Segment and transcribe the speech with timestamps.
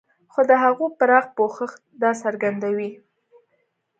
[0.31, 2.91] خو د هغو پراخ پوښښ دا څرګندوي.